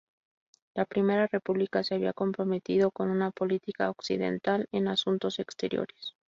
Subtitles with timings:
[0.73, 6.15] La Primera República se había comprometido con una política occidental en asuntos exteriores.